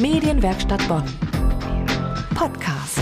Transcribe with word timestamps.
Medienwerkstatt 0.00 0.86
Bonn. 0.86 1.02
Podcast. 2.36 3.00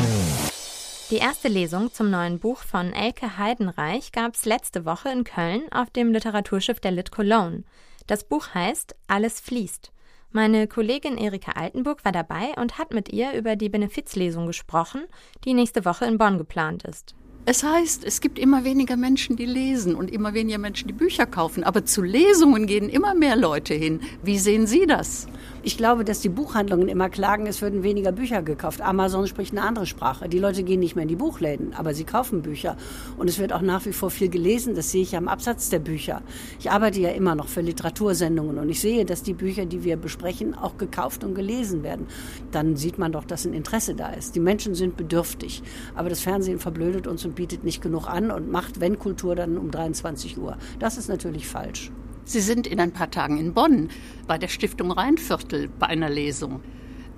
Die 1.10 1.16
erste 1.16 1.48
Lesung 1.48 1.92
zum 1.92 2.10
neuen 2.10 2.38
Buch 2.38 2.60
von 2.62 2.94
Elke 2.94 3.36
Heidenreich 3.36 4.12
gab 4.12 4.34
es 4.34 4.46
letzte 4.46 4.86
Woche 4.86 5.10
in 5.10 5.24
Köln 5.24 5.60
auf 5.70 5.90
dem 5.90 6.10
Literaturschiff 6.10 6.80
der 6.80 6.92
Lit 6.92 7.10
Cologne. 7.10 7.64
Das 8.06 8.24
Buch 8.24 8.54
heißt 8.54 8.96
Alles 9.08 9.40
fließt. 9.40 9.92
Meine 10.32 10.66
Kollegin 10.68 11.18
Erika 11.18 11.52
Altenburg 11.52 12.02
war 12.06 12.12
dabei 12.12 12.54
und 12.56 12.78
hat 12.78 12.94
mit 12.94 13.12
ihr 13.12 13.34
über 13.34 13.56
die 13.56 13.68
Benefizlesung 13.68 14.46
gesprochen, 14.46 15.02
die 15.44 15.52
nächste 15.52 15.84
Woche 15.84 16.06
in 16.06 16.16
Bonn 16.16 16.38
geplant 16.38 16.84
ist. 16.84 17.14
Es 17.48 17.62
heißt, 17.62 18.04
es 18.04 18.20
gibt 18.20 18.40
immer 18.40 18.64
weniger 18.64 18.96
Menschen, 18.96 19.36
die 19.36 19.46
lesen 19.46 19.94
und 19.94 20.10
immer 20.10 20.34
weniger 20.34 20.58
Menschen, 20.58 20.88
die 20.88 20.92
Bücher 20.92 21.26
kaufen. 21.26 21.62
Aber 21.62 21.84
zu 21.84 22.02
Lesungen 22.02 22.66
gehen 22.66 22.88
immer 22.88 23.14
mehr 23.14 23.36
Leute 23.36 23.72
hin. 23.72 24.00
Wie 24.24 24.36
sehen 24.36 24.66
Sie 24.66 24.84
das? 24.84 25.28
Ich 25.66 25.76
glaube, 25.76 26.04
dass 26.04 26.20
die 26.20 26.28
Buchhandlungen 26.28 26.86
immer 26.86 27.10
klagen, 27.10 27.48
es 27.48 27.60
würden 27.60 27.82
weniger 27.82 28.12
Bücher 28.12 28.40
gekauft. 28.40 28.80
Amazon 28.80 29.26
spricht 29.26 29.50
eine 29.50 29.62
andere 29.62 29.84
Sprache. 29.84 30.28
Die 30.28 30.38
Leute 30.38 30.62
gehen 30.62 30.78
nicht 30.78 30.94
mehr 30.94 31.02
in 31.02 31.08
die 31.08 31.16
Buchläden, 31.16 31.74
aber 31.74 31.92
sie 31.92 32.04
kaufen 32.04 32.40
Bücher. 32.40 32.76
Und 33.16 33.28
es 33.28 33.40
wird 33.40 33.52
auch 33.52 33.62
nach 33.62 33.84
wie 33.84 33.92
vor 33.92 34.12
viel 34.12 34.28
gelesen. 34.28 34.76
Das 34.76 34.92
sehe 34.92 35.02
ich 35.02 35.16
am 35.16 35.26
Absatz 35.26 35.68
der 35.68 35.80
Bücher. 35.80 36.22
Ich 36.60 36.70
arbeite 36.70 37.00
ja 37.00 37.08
immer 37.08 37.34
noch 37.34 37.48
für 37.48 37.62
Literatursendungen 37.62 38.58
und 38.58 38.68
ich 38.68 38.80
sehe, 38.80 39.04
dass 39.04 39.24
die 39.24 39.34
Bücher, 39.34 39.66
die 39.66 39.82
wir 39.82 39.96
besprechen, 39.96 40.54
auch 40.54 40.78
gekauft 40.78 41.24
und 41.24 41.34
gelesen 41.34 41.82
werden. 41.82 42.06
Dann 42.52 42.76
sieht 42.76 42.96
man 42.96 43.10
doch, 43.10 43.24
dass 43.24 43.44
ein 43.44 43.52
Interesse 43.52 43.96
da 43.96 44.10
ist. 44.10 44.36
Die 44.36 44.40
Menschen 44.40 44.76
sind 44.76 44.96
bedürftig. 44.96 45.64
Aber 45.96 46.08
das 46.08 46.20
Fernsehen 46.20 46.60
verblödet 46.60 47.08
uns 47.08 47.24
und 47.24 47.34
bietet 47.34 47.64
nicht 47.64 47.82
genug 47.82 48.06
an 48.06 48.30
und 48.30 48.52
macht, 48.52 48.78
wenn 48.78 49.00
Kultur, 49.00 49.34
dann 49.34 49.58
um 49.58 49.72
23 49.72 50.38
Uhr. 50.38 50.58
Das 50.78 50.96
ist 50.96 51.08
natürlich 51.08 51.48
falsch. 51.48 51.90
Sie 52.28 52.40
sind 52.40 52.66
in 52.66 52.80
ein 52.80 52.90
paar 52.90 53.08
Tagen 53.08 53.38
in 53.38 53.54
Bonn 53.54 53.88
bei 54.26 54.36
der 54.36 54.48
Stiftung 54.48 54.90
Rheinviertel 54.90 55.68
bei 55.68 55.86
einer 55.86 56.10
Lesung. 56.10 56.60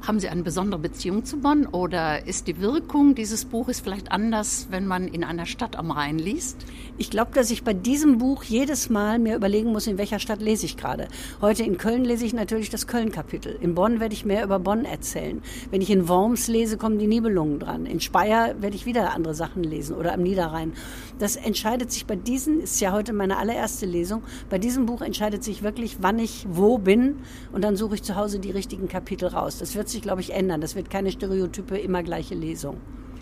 Haben 0.06 0.20
Sie 0.20 0.28
eine 0.28 0.42
besondere 0.42 0.80
Beziehung 0.80 1.24
zu 1.24 1.38
Bonn 1.38 1.66
oder 1.66 2.26
ist 2.26 2.46
die 2.46 2.60
Wirkung 2.60 3.14
dieses 3.14 3.44
Buches 3.44 3.80
vielleicht 3.80 4.10
anders, 4.10 4.68
wenn 4.70 4.86
man 4.86 5.06
in 5.06 5.22
einer 5.22 5.44
Stadt 5.44 5.76
am 5.76 5.90
Rhein 5.90 6.18
liest? 6.18 6.64
Ich 6.96 7.10
glaube, 7.10 7.32
dass 7.34 7.50
ich 7.50 7.62
bei 7.62 7.74
diesem 7.74 8.18
Buch 8.18 8.42
jedes 8.44 8.88
Mal 8.90 9.18
mir 9.18 9.36
überlegen 9.36 9.70
muss, 9.70 9.86
in 9.86 9.98
welcher 9.98 10.18
Stadt 10.18 10.40
lese 10.40 10.64
ich 10.66 10.76
gerade. 10.76 11.08
Heute 11.42 11.62
in 11.62 11.76
Köln 11.76 12.04
lese 12.04 12.24
ich 12.24 12.32
natürlich 12.32 12.70
das 12.70 12.86
Köln-Kapitel. 12.86 13.58
In 13.60 13.74
Bonn 13.74 14.00
werde 14.00 14.14
ich 14.14 14.24
mehr 14.24 14.44
über 14.44 14.58
Bonn 14.58 14.84
erzählen. 14.84 15.42
Wenn 15.70 15.82
ich 15.82 15.90
in 15.90 16.08
Worms 16.08 16.48
lese, 16.48 16.78
kommen 16.78 16.98
die 16.98 17.06
Nibelungen 17.06 17.58
dran. 17.58 17.84
In 17.84 18.00
Speyer 18.00 18.62
werde 18.62 18.76
ich 18.76 18.86
wieder 18.86 19.12
andere 19.14 19.34
Sachen 19.34 19.62
lesen 19.62 19.94
oder 19.94 20.14
am 20.14 20.22
Niederrhein. 20.22 20.72
Das 21.18 21.36
entscheidet 21.36 21.92
sich 21.92 22.06
bei 22.06 22.16
diesen, 22.16 22.60
ist 22.60 22.80
ja 22.80 22.92
heute 22.92 23.12
meine 23.12 23.36
allererste 23.36 23.84
Lesung, 23.84 24.22
bei 24.48 24.58
diesem 24.58 24.86
Buch 24.86 25.02
entscheidet 25.02 25.44
sich 25.44 25.62
wirklich, 25.62 25.98
wann 26.00 26.18
ich 26.18 26.46
wo 26.48 26.78
bin 26.78 27.16
und 27.52 27.62
dann 27.62 27.76
suche 27.76 27.96
ich 27.96 28.02
zu 28.02 28.16
Hause 28.16 28.38
die 28.38 28.52
richtigen 28.52 28.88
Kapitel 28.88 29.28
raus. 29.28 29.58
Das 29.58 29.74
wird 29.74 29.87
wird 29.88 29.92
sich, 29.94 30.02
glaube 30.02 30.20
ich, 30.20 30.34
ändern. 30.34 30.60
Das 30.60 30.76
wird 30.76 30.90
keine 30.90 31.10
stereotype, 31.10 31.78
immer 31.78 32.02
gleiche 32.02 32.34
Lesung. 32.34 32.76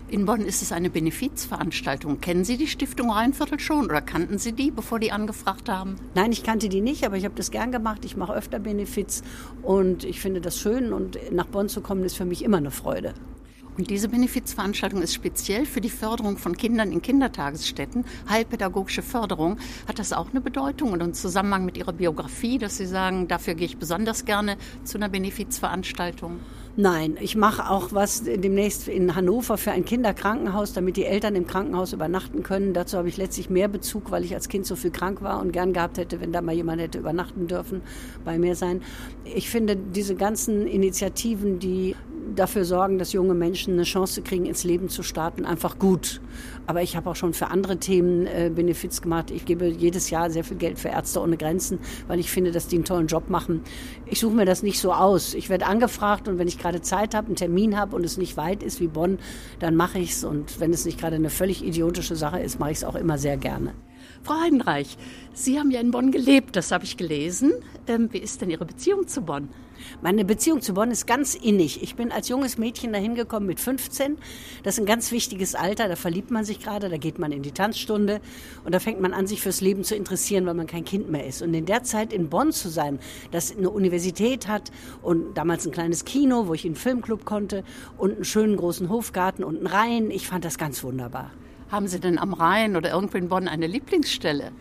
In 0.09 0.25
Bonn 0.25 0.41
ist 0.41 0.61
es 0.61 0.73
eine 0.73 0.89
Benefizveranstaltung. 0.89 2.19
Kennen 2.19 2.43
Sie 2.43 2.57
die 2.57 2.67
Stiftung 2.67 3.09
Rheinviertel 3.09 3.57
schon 3.57 3.85
oder 3.85 4.01
kannten 4.01 4.37
Sie 4.37 4.51
die, 4.51 4.69
bevor 4.69 4.99
die 4.99 5.13
angefragt 5.13 5.69
haben? 5.69 5.95
Nein, 6.13 6.33
ich 6.33 6.43
kannte 6.43 6.67
die 6.67 6.81
nicht, 6.81 7.05
aber 7.05 7.15
ich 7.15 7.23
habe 7.23 7.35
das 7.35 7.51
gern 7.51 7.71
gemacht. 7.71 8.03
Ich 8.03 8.17
mache 8.17 8.33
öfter 8.33 8.59
Benefiz 8.59 9.21
und 9.63 10.03
ich 10.03 10.19
finde 10.19 10.41
das 10.41 10.59
schön 10.59 10.91
und 10.91 11.17
nach 11.31 11.47
Bonn 11.47 11.69
zu 11.69 11.79
kommen 11.79 12.03
ist 12.03 12.17
für 12.17 12.25
mich 12.25 12.43
immer 12.43 12.57
eine 12.57 12.71
Freude. 12.71 13.13
Und 13.77 13.91
diese 13.91 14.09
Benefizveranstaltung 14.09 15.03
ist 15.03 15.13
speziell 15.13 15.65
für 15.65 15.81
die 15.81 15.89
Förderung 15.89 16.37
von 16.37 16.57
Kindern 16.57 16.91
in 16.91 17.01
Kindertagesstätten, 17.01 18.05
heilpädagogische 18.27 19.03
Förderung. 19.03 19.57
Hat 19.87 19.99
das 19.99 20.13
auch 20.13 20.31
eine 20.31 20.41
Bedeutung 20.41 20.93
und 20.93 21.01
im 21.01 21.13
Zusammenhang 21.13 21.63
mit 21.63 21.77
Ihrer 21.77 21.93
Biografie, 21.93 22.57
dass 22.57 22.77
Sie 22.77 22.87
sagen, 22.87 23.27
dafür 23.27 23.53
gehe 23.53 23.67
ich 23.67 23.77
besonders 23.77 24.25
gerne 24.25 24.57
zu 24.83 24.97
einer 24.97 25.09
Benefizveranstaltung? 25.09 26.39
Nein, 26.79 27.17
ich 27.19 27.35
mache 27.35 27.71
auch 27.71 27.91
was 27.91 28.23
demnächst 28.23 28.87
in 28.87 29.15
Hannover 29.15 29.57
für 29.57 29.71
ein 29.71 29.83
Kinderkrankenhaus, 29.83 30.73
damit 30.73 30.95
die 30.95 31.05
Eltern 31.05 31.35
im 31.35 31.47
Krankenhaus 31.47 31.91
übernachten 31.91 32.43
können. 32.43 32.73
Dazu 32.73 32.99
habe 32.99 33.09
ich 33.09 33.17
letztlich 33.17 33.49
mehr 33.49 33.67
Bezug, 33.67 34.11
weil 34.11 34.23
ich 34.23 34.35
als 34.35 34.47
Kind 34.47 34.67
so 34.67 34.75
viel 34.75 34.91
krank 34.91 35.23
war 35.23 35.41
und 35.41 35.51
gern 35.51 35.73
gehabt 35.73 35.97
hätte, 35.97 36.21
wenn 36.21 36.31
da 36.31 36.41
mal 36.41 36.53
jemand 36.53 36.79
hätte 36.79 36.99
übernachten 36.99 37.47
dürfen, 37.47 37.81
bei 38.23 38.37
mir 38.37 38.55
sein. 38.55 38.83
Ich 39.25 39.49
finde 39.49 39.75
diese 39.75 40.13
ganzen 40.13 40.67
Initiativen, 40.67 41.57
die 41.57 41.95
dafür 42.37 42.65
sorgen, 42.65 42.97
dass 42.97 43.13
junge 43.13 43.33
Menschen 43.33 43.73
eine 43.73 43.83
Chance 43.83 44.21
kriegen, 44.21 44.45
ins 44.45 44.63
Leben 44.63 44.89
zu 44.89 45.03
starten, 45.03 45.45
einfach 45.45 45.79
gut. 45.79 46.21
Aber 46.65 46.81
ich 46.81 46.95
habe 46.95 47.09
auch 47.09 47.15
schon 47.15 47.33
für 47.33 47.47
andere 47.47 47.77
Themen 47.77 48.25
äh, 48.27 48.51
Benefiz 48.53 49.01
gemacht. 49.01 49.31
Ich 49.31 49.45
gebe 49.45 49.67
jedes 49.67 50.09
Jahr 50.09 50.29
sehr 50.29 50.43
viel 50.43 50.57
Geld 50.57 50.79
für 50.79 50.89
Ärzte 50.89 51.21
ohne 51.21 51.37
Grenzen, 51.37 51.79
weil 52.07 52.19
ich 52.19 52.29
finde, 52.29 52.51
dass 52.51 52.67
die 52.67 52.75
einen 52.75 52.85
tollen 52.85 53.07
Job 53.07 53.29
machen. 53.29 53.61
Ich 54.05 54.19
suche 54.19 54.35
mir 54.35 54.45
das 54.45 54.63
nicht 54.63 54.79
so 54.79 54.93
aus. 54.93 55.33
Ich 55.33 55.49
werde 55.49 55.65
angefragt 55.65 56.27
und 56.27 56.37
wenn 56.37 56.47
ich 56.47 56.57
gerade 56.57 56.81
Zeit 56.81 57.15
habe, 57.15 57.27
einen 57.27 57.35
Termin 57.35 57.77
habe 57.77 57.95
und 57.95 58.03
es 58.03 58.17
nicht 58.17 58.37
weit 58.37 58.63
ist 58.63 58.79
wie 58.79 58.87
Bonn, 58.87 59.19
dann 59.59 59.75
mache 59.75 59.99
ich 59.99 60.11
es. 60.11 60.23
Und 60.23 60.59
wenn 60.59 60.71
es 60.71 60.85
nicht 60.85 60.99
gerade 60.99 61.15
eine 61.15 61.29
völlig 61.29 61.63
idiotische 61.63 62.15
Sache 62.15 62.39
ist, 62.39 62.59
mache 62.59 62.71
ich 62.71 62.77
es 62.77 62.83
auch 62.83 62.95
immer 62.95 63.17
sehr 63.17 63.37
gerne. 63.37 63.73
Frau 64.23 64.39
Heidenreich, 64.41 64.97
Sie 65.33 65.59
haben 65.59 65.71
ja 65.71 65.79
in 65.79 65.91
Bonn 65.91 66.11
gelebt, 66.11 66.55
das 66.55 66.71
habe 66.71 66.83
ich 66.83 66.97
gelesen. 66.97 67.53
Ähm, 67.87 68.09
wie 68.11 68.17
ist 68.17 68.41
denn 68.41 68.49
Ihre 68.49 68.65
Beziehung 68.65 69.07
zu 69.07 69.21
Bonn? 69.21 69.49
Meine 70.01 70.25
Beziehung 70.25 70.61
zu 70.61 70.73
Bonn 70.73 70.91
ist 70.91 71.07
ganz 71.07 71.35
innig. 71.35 71.81
Ich 71.81 71.95
bin 71.95 72.11
als 72.11 72.27
junges 72.29 72.57
Mädchen 72.57 72.93
dahin 72.93 73.15
gekommen 73.15 73.45
mit 73.45 73.59
15. 73.59 74.17
Das 74.63 74.75
ist 74.75 74.79
ein 74.79 74.85
ganz 74.85 75.11
wichtiges 75.11 75.55
Alter, 75.55 75.87
da 75.87 75.95
verliebt 75.95 76.31
man 76.31 76.45
sich 76.45 76.59
gerade, 76.59 76.89
da 76.89 76.97
geht 76.97 77.19
man 77.19 77.31
in 77.31 77.43
die 77.43 77.51
Tanzstunde 77.51 78.21
und 78.65 78.73
da 78.73 78.79
fängt 78.79 78.99
man 78.99 79.13
an, 79.13 79.27
sich 79.27 79.41
fürs 79.41 79.61
Leben 79.61 79.83
zu 79.83 79.95
interessieren, 79.95 80.45
weil 80.45 80.53
man 80.53 80.67
kein 80.67 80.85
Kind 80.85 81.09
mehr 81.09 81.25
ist. 81.25 81.41
Und 81.41 81.53
in 81.53 81.65
der 81.65 81.83
Zeit 81.83 82.13
in 82.13 82.29
Bonn 82.29 82.51
zu 82.51 82.69
sein, 82.69 82.99
das 83.31 83.55
eine 83.55 83.69
Universität 83.69 84.47
hat 84.47 84.71
und 85.01 85.37
damals 85.37 85.65
ein 85.65 85.71
kleines 85.71 86.05
Kino, 86.05 86.47
wo 86.47 86.53
ich 86.53 86.65
in 86.65 86.73
den 86.73 86.79
Filmclub 86.79 87.25
konnte 87.25 87.63
und 87.97 88.15
einen 88.15 88.25
schönen 88.25 88.57
großen 88.57 88.89
Hofgarten 88.89 89.43
und 89.43 89.57
einen 89.57 89.67
Rhein, 89.67 90.11
ich 90.11 90.27
fand 90.27 90.45
das 90.45 90.57
ganz 90.57 90.83
wunderbar. 90.83 91.31
Haben 91.69 91.87
Sie 91.87 91.99
denn 91.99 92.17
am 92.17 92.33
Rhein 92.33 92.77
oder 92.77 92.91
irgendwo 92.91 93.17
in 93.17 93.27
Bonn 93.27 93.47
eine 93.47 93.67
Lieblingsstelle? 93.67 94.51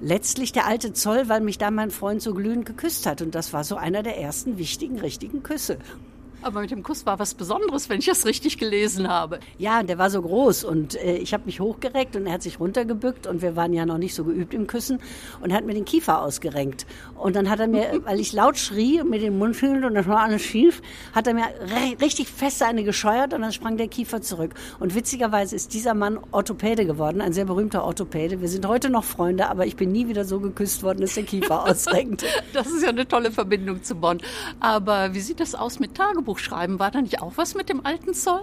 Letztlich 0.00 0.52
der 0.52 0.66
alte 0.66 0.92
Zoll, 0.92 1.28
weil 1.28 1.40
mich 1.40 1.58
da 1.58 1.70
mein 1.70 1.90
Freund 1.90 2.20
so 2.20 2.34
glühend 2.34 2.66
geküsst 2.66 3.06
hat. 3.06 3.22
Und 3.22 3.34
das 3.34 3.52
war 3.52 3.64
so 3.64 3.76
einer 3.76 4.02
der 4.02 4.18
ersten 4.18 4.58
wichtigen, 4.58 4.98
richtigen 4.98 5.42
Küsse. 5.42 5.78
Aber 6.42 6.60
mit 6.60 6.70
dem 6.70 6.82
Kuss 6.82 7.06
war 7.06 7.18
was 7.18 7.34
Besonderes, 7.34 7.88
wenn 7.88 8.00
ich 8.00 8.06
das 8.06 8.26
richtig 8.26 8.58
gelesen 8.58 9.08
habe. 9.08 9.38
Ja, 9.58 9.82
der 9.82 9.98
war 9.98 10.10
so 10.10 10.20
groß 10.20 10.64
und 10.64 10.96
äh, 10.96 11.16
ich 11.16 11.32
habe 11.32 11.44
mich 11.46 11.60
hochgereckt 11.60 12.16
und 12.16 12.26
er 12.26 12.32
hat 12.32 12.42
sich 12.42 12.58
runtergebückt 12.58 13.26
und 13.26 13.42
wir 13.42 13.54
waren 13.54 13.72
ja 13.72 13.86
noch 13.86 13.98
nicht 13.98 14.14
so 14.14 14.24
geübt 14.24 14.52
im 14.52 14.66
Küssen 14.66 15.00
und 15.40 15.52
hat 15.52 15.64
mir 15.64 15.74
den 15.74 15.84
Kiefer 15.84 16.20
ausgerenkt. 16.20 16.86
Und 17.14 17.36
dann 17.36 17.48
hat 17.48 17.60
er 17.60 17.68
mir, 17.68 18.00
weil 18.04 18.18
ich 18.18 18.32
laut 18.32 18.58
schrie 18.58 19.00
und 19.00 19.10
mit 19.10 19.22
dem 19.22 19.38
Mund 19.38 19.54
fühlte 19.54 19.86
und 19.86 19.94
das 19.94 20.08
war 20.08 20.20
alles 20.20 20.42
schief, 20.42 20.82
hat 21.14 21.26
er 21.26 21.34
mir 21.34 21.44
richtig 22.00 22.28
fest 22.28 22.62
eine 22.62 22.82
gescheuert 22.82 23.34
und 23.34 23.42
dann 23.42 23.52
sprang 23.52 23.76
der 23.76 23.88
Kiefer 23.88 24.20
zurück. 24.20 24.54
Und 24.80 24.94
witzigerweise 24.94 25.54
ist 25.54 25.72
dieser 25.74 25.94
Mann 25.94 26.18
Orthopäde 26.32 26.86
geworden, 26.86 27.20
ein 27.20 27.32
sehr 27.32 27.44
berühmter 27.44 27.84
Orthopäde. 27.84 28.40
Wir 28.40 28.48
sind 28.48 28.66
heute 28.66 28.90
noch 28.90 29.04
Freunde, 29.04 29.48
aber 29.48 29.66
ich 29.66 29.76
bin 29.76 29.92
nie 29.92 30.08
wieder 30.08 30.24
so 30.24 30.40
geküsst 30.40 30.82
worden, 30.82 31.02
dass 31.02 31.14
der 31.14 31.24
Kiefer 31.24 31.64
ausrenkt. 31.68 32.24
Das 32.52 32.66
ist 32.66 32.82
ja 32.82 32.88
eine 32.88 33.06
tolle 33.06 33.30
Verbindung 33.30 33.82
zu 33.82 33.94
Bonn. 33.94 34.18
Aber 34.58 35.14
wie 35.14 35.20
sieht 35.20 35.38
das 35.38 35.54
aus 35.54 35.78
mit 35.78 35.94
Tagebuch? 35.94 36.31
Tagebuch 36.32 36.38
schreiben. 36.38 36.78
War 36.78 36.90
da 36.90 37.00
nicht 37.00 37.20
auch 37.20 37.32
was 37.36 37.54
mit 37.54 37.68
dem 37.68 37.84
alten 37.84 38.14
Zoll? 38.14 38.42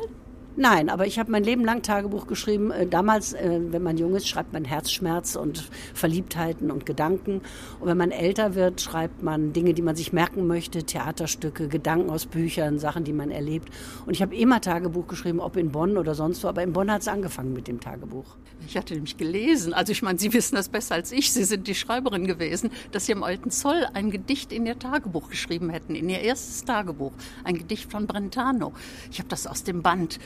Nein, 0.55 0.89
aber 0.89 1.07
ich 1.07 1.19
habe 1.19 1.31
mein 1.31 1.43
Leben 1.43 1.63
lang 1.63 1.83
Tagebuch 1.83 2.27
geschrieben. 2.27 2.71
Äh, 2.71 2.87
damals, 2.87 3.33
äh, 3.33 3.59
wenn 3.69 3.83
man 3.83 3.97
jung 3.97 4.15
ist, 4.15 4.27
schreibt 4.27 4.51
man 4.51 4.65
Herzschmerz 4.65 5.35
und 5.35 5.69
Verliebtheiten 5.93 6.71
und 6.71 6.85
Gedanken. 6.85 7.41
Und 7.79 7.87
wenn 7.87 7.97
man 7.97 8.11
älter 8.11 8.55
wird, 8.55 8.81
schreibt 8.81 9.23
man 9.23 9.53
Dinge, 9.53 9.73
die 9.73 9.81
man 9.81 9.95
sich 9.95 10.11
merken 10.11 10.47
möchte, 10.47 10.83
Theaterstücke, 10.83 11.67
Gedanken 11.69 12.09
aus 12.09 12.25
Büchern, 12.25 12.79
Sachen, 12.79 13.03
die 13.03 13.13
man 13.13 13.31
erlebt. 13.31 13.69
Und 14.05 14.13
ich 14.13 14.21
habe 14.21 14.35
immer 14.35 14.59
Tagebuch 14.59 15.07
geschrieben, 15.07 15.39
ob 15.39 15.55
in 15.55 15.71
Bonn 15.71 15.97
oder 15.97 16.15
sonst 16.15 16.43
wo. 16.43 16.47
Aber 16.47 16.63
in 16.63 16.73
Bonn 16.73 16.91
hat 16.91 17.01
es 17.01 17.07
angefangen 17.07 17.53
mit 17.53 17.67
dem 17.67 17.79
Tagebuch. 17.79 18.35
Ich 18.67 18.75
hatte 18.75 18.93
nämlich 18.93 19.17
gelesen, 19.17 19.73
also 19.73 19.91
ich 19.91 20.01
meine, 20.01 20.19
Sie 20.19 20.33
wissen 20.33 20.55
das 20.55 20.69
besser 20.69 20.95
als 20.95 21.11
ich, 21.11 21.31
Sie 21.31 21.43
sind 21.45 21.67
die 21.67 21.75
Schreiberin 21.75 22.27
gewesen, 22.27 22.71
dass 22.91 23.05
Sie 23.05 23.13
im 23.13 23.23
Alten 23.23 23.51
Zoll 23.51 23.87
ein 23.93 24.11
Gedicht 24.11 24.51
in 24.51 24.65
Ihr 24.65 24.77
Tagebuch 24.77 25.29
geschrieben 25.29 25.69
hätten, 25.69 25.95
in 25.95 26.09
Ihr 26.09 26.19
erstes 26.19 26.65
Tagebuch, 26.65 27.13
ein 27.43 27.57
Gedicht 27.57 27.89
von 27.89 28.05
Brentano. 28.05 28.73
Ich 29.11 29.19
habe 29.19 29.29
das 29.29 29.47
aus 29.47 29.63
dem 29.63 29.81
Band 29.81 30.19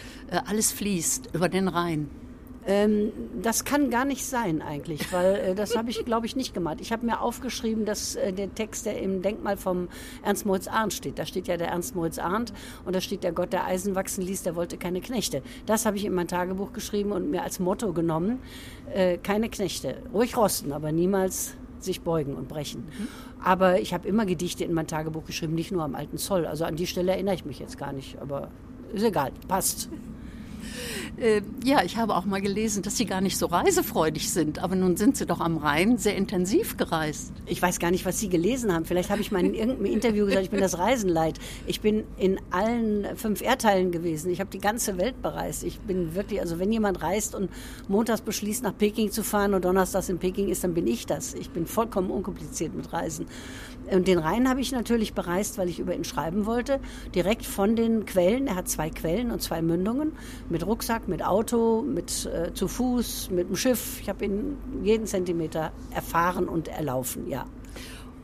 alles 0.45 0.71
fließt 0.71 1.29
über 1.33 1.49
den 1.49 1.67
Rhein. 1.67 2.09
Ähm, 2.65 3.11
das 3.41 3.65
kann 3.65 3.89
gar 3.89 4.05
nicht 4.05 4.25
sein 4.25 4.61
eigentlich, 4.61 5.11
weil 5.11 5.35
äh, 5.35 5.55
das 5.55 5.75
habe 5.75 5.89
ich, 5.89 6.05
glaube 6.05 6.25
ich, 6.25 6.35
nicht 6.35 6.53
gemacht. 6.53 6.77
Ich 6.79 6.91
habe 6.91 7.05
mir 7.05 7.19
aufgeschrieben, 7.19 7.85
dass 7.85 8.15
äh, 8.15 8.31
der 8.31 8.53
Text, 8.53 8.85
der 8.85 9.01
im 9.01 9.21
Denkmal 9.21 9.57
vom 9.57 9.89
Ernst 10.23 10.45
Moritz 10.45 10.67
Arndt 10.67 10.93
steht, 10.93 11.19
da 11.19 11.25
steht 11.25 11.47
ja 11.47 11.57
der 11.57 11.67
Ernst 11.67 11.95
Moritz 11.95 12.19
Arndt 12.19 12.53
und 12.85 12.95
da 12.95 13.01
steht 13.01 13.23
der 13.23 13.33
Gott, 13.33 13.51
der 13.51 13.65
Eisen 13.65 13.95
wachsen 13.95 14.23
ließ, 14.23 14.43
der 14.43 14.55
wollte 14.55 14.77
keine 14.77 15.01
Knechte. 15.01 15.41
Das 15.65 15.85
habe 15.85 15.97
ich 15.97 16.05
in 16.05 16.13
mein 16.13 16.27
Tagebuch 16.27 16.71
geschrieben 16.71 17.11
und 17.11 17.29
mir 17.29 17.43
als 17.43 17.59
Motto 17.59 17.91
genommen, 17.91 18.39
äh, 18.93 19.17
keine 19.17 19.49
Knechte. 19.49 19.97
Ruhig 20.13 20.37
rosten, 20.37 20.71
aber 20.71 20.91
niemals 20.93 21.55
sich 21.79 21.99
beugen 21.99 22.35
und 22.35 22.47
brechen. 22.47 22.85
Mhm. 22.85 23.07
Aber 23.43 23.81
ich 23.81 23.93
habe 23.93 24.07
immer 24.07 24.25
Gedichte 24.25 24.63
in 24.63 24.73
mein 24.73 24.87
Tagebuch 24.87 25.25
geschrieben, 25.25 25.53
nicht 25.53 25.73
nur 25.73 25.83
am 25.83 25.95
alten 25.95 26.17
Zoll. 26.17 26.45
Also 26.45 26.63
an 26.63 26.77
die 26.77 26.87
Stelle 26.87 27.11
erinnere 27.11 27.35
ich 27.35 27.43
mich 27.43 27.59
jetzt 27.59 27.77
gar 27.77 27.91
nicht, 27.91 28.21
aber 28.21 28.51
ist 28.93 29.03
egal, 29.03 29.31
passt. 29.47 29.89
Äh, 31.17 31.41
ja, 31.63 31.83
ich 31.83 31.97
habe 31.97 32.15
auch 32.15 32.25
mal 32.25 32.41
gelesen, 32.41 32.81
dass 32.81 32.97
Sie 32.97 33.05
gar 33.05 33.21
nicht 33.21 33.37
so 33.37 33.45
reisefreudig 33.45 34.31
sind. 34.31 34.59
Aber 34.59 34.75
nun 34.75 34.97
sind 34.97 35.15
Sie 35.15 35.25
doch 35.25 35.41
am 35.41 35.57
Rhein 35.57 35.97
sehr 35.97 36.15
intensiv 36.15 36.75
gereist. 36.75 37.31
Ich 37.45 37.61
weiß 37.61 37.79
gar 37.79 37.91
nicht, 37.91 38.05
was 38.05 38.19
Sie 38.19 38.29
gelesen 38.29 38.73
haben. 38.73 38.85
Vielleicht 38.85 39.09
habe 39.09 39.21
ich 39.21 39.31
mal 39.31 39.39
in 39.45 39.53
irgendeinem 39.53 39.85
Interview 39.85 40.25
gesagt, 40.25 40.45
ich 40.45 40.49
bin 40.49 40.59
das 40.59 40.77
Reisenleid. 40.77 41.39
Ich 41.67 41.81
bin 41.81 42.03
in 42.17 42.39
allen 42.49 43.15
fünf 43.15 43.41
Erdteilen 43.41 43.91
gewesen. 43.91 44.31
Ich 44.31 44.39
habe 44.39 44.49
die 44.49 44.59
ganze 44.59 44.97
Welt 44.97 45.21
bereist. 45.21 45.63
Ich 45.63 45.79
bin 45.79 46.15
wirklich, 46.15 46.41
also 46.41 46.57
wenn 46.57 46.71
jemand 46.71 47.01
reist 47.03 47.35
und 47.35 47.51
montags 47.87 48.21
beschließt, 48.21 48.63
nach 48.63 48.75
Peking 48.75 49.11
zu 49.11 49.23
fahren 49.23 49.53
und 49.53 49.65
donnerstags 49.65 50.09
in 50.09 50.17
Peking 50.17 50.49
ist, 50.49 50.63
dann 50.63 50.73
bin 50.73 50.87
ich 50.87 51.05
das. 51.05 51.35
Ich 51.35 51.51
bin 51.51 51.67
vollkommen 51.67 52.09
unkompliziert 52.09 52.73
mit 52.73 52.91
Reisen. 52.91 53.27
Und 53.91 54.07
den 54.07 54.19
Rhein 54.19 54.49
habe 54.49 54.61
ich 54.61 54.71
natürlich 54.71 55.13
bereist, 55.13 55.57
weil 55.57 55.69
ich 55.69 55.79
über 55.79 55.93
ihn 55.95 56.03
schreiben 56.03 56.45
wollte. 56.45 56.79
Direkt 57.15 57.45
von 57.45 57.75
den 57.75 58.05
Quellen. 58.05 58.47
Er 58.47 58.55
hat 58.55 58.69
zwei 58.69 58.89
Quellen 58.89 59.31
und 59.31 59.41
zwei 59.41 59.61
Mündungen. 59.61 60.13
Mit 60.49 60.65
Rucksack, 60.65 61.07
mit 61.07 61.23
Auto, 61.23 61.81
mit 61.81 62.25
äh, 62.25 62.53
zu 62.53 62.67
Fuß, 62.67 63.29
mit 63.31 63.49
dem 63.49 63.55
Schiff. 63.55 63.99
Ich 64.01 64.09
habe 64.09 64.25
ihn 64.25 64.57
jeden 64.83 65.05
Zentimeter 65.05 65.71
erfahren 65.91 66.47
und 66.47 66.67
erlaufen, 66.67 67.27
ja. 67.27 67.45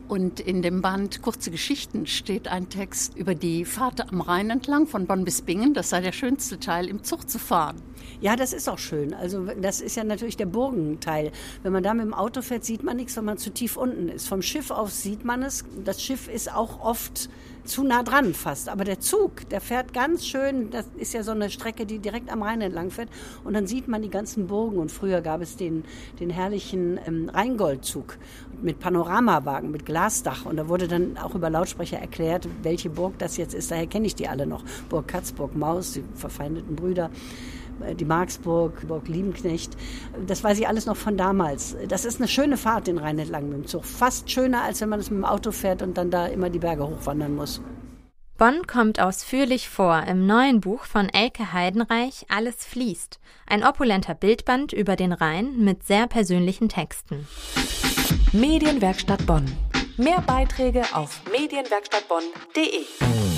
Und 0.09 0.39
in 0.39 0.63
dem 0.63 0.81
Band 0.81 1.21
Kurze 1.21 1.51
Geschichten 1.51 2.07
steht 2.07 2.47
ein 2.47 2.67
Text 2.67 3.15
über 3.15 3.35
die 3.35 3.63
Fahrt 3.63 4.11
am 4.11 4.21
Rhein 4.21 4.49
entlang 4.49 4.87
von 4.87 5.05
Bonn 5.05 5.23
bis 5.23 5.43
Bingen. 5.43 5.75
Das 5.75 5.91
sei 5.91 6.01
der 6.01 6.13
schönste 6.13 6.59
Teil, 6.59 6.87
im 6.87 7.03
Zug 7.03 7.29
zu 7.29 7.37
fahren. 7.37 7.79
Ja, 8.19 8.35
das 8.35 8.51
ist 8.51 8.67
auch 8.67 8.79
schön. 8.79 9.13
Also 9.13 9.45
das 9.61 9.81
ist 9.81 9.95
ja 9.95 10.03
natürlich 10.03 10.35
der 10.35 10.47
Burgenteil. 10.47 11.31
Wenn 11.61 11.73
man 11.73 11.83
da 11.83 11.93
mit 11.93 12.05
dem 12.05 12.15
Auto 12.15 12.41
fährt, 12.41 12.65
sieht 12.65 12.83
man 12.83 12.97
nichts, 12.97 13.15
wenn 13.17 13.25
man 13.25 13.37
zu 13.37 13.51
tief 13.51 13.77
unten 13.77 14.09
ist. 14.09 14.27
Vom 14.27 14.41
Schiff 14.41 14.71
aus 14.71 15.03
sieht 15.03 15.25
man 15.25 15.43
es. 15.43 15.63
Das 15.85 16.01
Schiff 16.01 16.27
ist 16.27 16.51
auch 16.51 16.83
oft 16.83 17.29
zu 17.69 17.83
nah 17.83 18.03
dran 18.03 18.33
fast. 18.33 18.67
Aber 18.69 18.83
der 18.83 18.99
Zug, 18.99 19.47
der 19.49 19.61
fährt 19.61 19.93
ganz 19.93 20.25
schön, 20.25 20.69
das 20.71 20.85
ist 20.97 21.13
ja 21.13 21.23
so 21.23 21.31
eine 21.31 21.49
Strecke, 21.49 21.85
die 21.85 21.99
direkt 21.99 22.29
am 22.31 22.43
Rhein 22.43 22.61
entlang 22.61 22.91
fährt. 22.91 23.09
Und 23.43 23.53
dann 23.53 23.67
sieht 23.67 23.87
man 23.87 24.01
die 24.01 24.09
ganzen 24.09 24.47
Burgen. 24.47 24.77
Und 24.77 24.91
früher 24.91 25.21
gab 25.21 25.41
es 25.41 25.55
den, 25.55 25.83
den 26.19 26.29
herrlichen 26.29 26.99
ähm, 27.05 27.29
Rheingoldzug 27.29 28.17
mit 28.61 28.79
Panoramawagen, 28.79 29.71
mit 29.71 29.85
Glasdach. 29.85 30.45
Und 30.45 30.57
da 30.57 30.67
wurde 30.67 30.87
dann 30.87 31.17
auch 31.17 31.35
über 31.35 31.49
Lautsprecher 31.49 31.99
erklärt, 31.99 32.47
welche 32.63 32.89
Burg 32.89 33.17
das 33.19 33.37
jetzt 33.37 33.53
ist. 33.53 33.71
Daher 33.71 33.87
kenne 33.87 34.07
ich 34.07 34.15
die 34.15 34.27
alle 34.27 34.45
noch. 34.45 34.63
Burg 34.89 35.07
Katzburg, 35.07 35.55
Maus, 35.55 35.93
die 35.93 36.03
verfeindeten 36.15 36.75
Brüder 36.75 37.09
die 37.97 38.05
Marksburg, 38.05 38.87
Burg 38.87 39.07
Liebenknecht. 39.07 39.75
Das 40.25 40.43
weiß 40.43 40.59
ich 40.59 40.67
alles 40.67 40.85
noch 40.85 40.97
von 40.97 41.17
damals. 41.17 41.75
Das 41.87 42.05
ist 42.05 42.19
eine 42.19 42.27
schöne 42.27 42.57
Fahrt 42.57 42.87
den 42.87 42.97
Rhein 42.97 43.19
entlang 43.19 43.49
mit 43.49 43.57
dem 43.57 43.67
Zug. 43.67 43.85
Fast 43.85 44.29
schöner, 44.29 44.63
als 44.63 44.81
wenn 44.81 44.89
man 44.89 44.99
es 44.99 45.09
mit 45.09 45.19
dem 45.19 45.25
Auto 45.25 45.51
fährt 45.51 45.81
und 45.81 45.97
dann 45.97 46.11
da 46.11 46.27
immer 46.27 46.49
die 46.49 46.59
Berge 46.59 46.87
hochwandern 46.87 47.35
muss. 47.35 47.61
Bonn 48.37 48.65
kommt 48.67 49.01
ausführlich 49.01 49.67
vor 49.67 50.03
im 50.07 50.25
neuen 50.25 50.61
Buch 50.61 50.85
von 50.85 51.09
Elke 51.09 51.51
Heidenreich 51.51 52.25
Alles 52.29 52.65
fließt. 52.65 53.19
Ein 53.45 53.65
opulenter 53.65 54.15
Bildband 54.15 54.71
über 54.71 54.95
den 54.95 55.11
Rhein 55.11 55.57
mit 55.57 55.85
sehr 55.85 56.07
persönlichen 56.07 56.69
Texten. 56.69 57.27
Medienwerkstatt 58.31 59.25
Bonn. 59.25 59.45
Mehr 59.97 60.21
Beiträge 60.21 60.83
auf 60.93 61.21
medienwerkstattbonn.de. 61.29 63.28